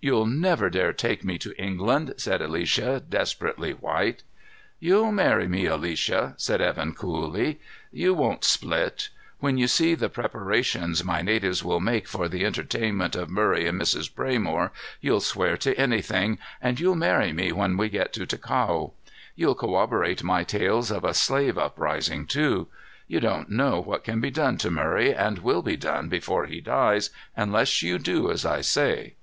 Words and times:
"You'll 0.00 0.26
never 0.26 0.68
dare 0.68 0.92
take 0.92 1.22
me 1.22 1.38
to 1.38 1.56
England," 1.56 2.14
said 2.16 2.42
Alicia, 2.42 3.00
desperately 3.08 3.70
white. 3.70 4.24
"You'll 4.80 5.12
marry 5.12 5.46
me, 5.46 5.66
Alicia," 5.66 6.34
said 6.38 6.60
Evan 6.60 6.92
coolly. 6.92 7.60
"You 7.92 8.12
won't 8.12 8.42
split. 8.42 9.10
When 9.38 9.58
you 9.58 9.68
see 9.68 9.94
the 9.94 10.08
preparations 10.08 11.04
my 11.04 11.22
natives 11.22 11.62
will 11.62 11.78
make 11.78 12.08
for 12.08 12.28
the 12.28 12.44
entertainment 12.44 13.14
of 13.14 13.30
Murray 13.30 13.64
and 13.68 13.80
Mrs. 13.80 14.10
Braymore, 14.12 14.72
you'll 15.00 15.20
swear 15.20 15.56
to 15.58 15.78
anything, 15.78 16.38
and 16.60 16.80
you'll 16.80 16.96
marry 16.96 17.32
me 17.32 17.52
when 17.52 17.76
we 17.76 17.88
get 17.88 18.12
to 18.14 18.26
Ticao. 18.26 18.90
You'll 19.36 19.54
corroborate 19.54 20.24
my 20.24 20.42
tales 20.42 20.90
of 20.90 21.04
a 21.04 21.14
slave 21.14 21.56
uprising, 21.56 22.26
too. 22.26 22.66
You 23.06 23.20
don't 23.20 23.48
know 23.48 23.78
what 23.78 24.02
can 24.02 24.20
be 24.20 24.32
done 24.32 24.56
to 24.58 24.70
Murray, 24.72 25.14
and 25.14 25.38
will 25.38 25.62
be 25.62 25.76
done 25.76 26.08
before 26.08 26.46
he 26.46 26.60
dies, 26.60 27.10
unless 27.36 27.82
you 27.84 28.00
do 28.00 28.32
as 28.32 28.44
I 28.44 28.62
say." 28.62 29.14